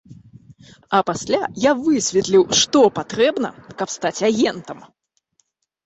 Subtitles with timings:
[0.99, 4.79] А пасля я высветліў, што патрэбна, каб стаць агентам.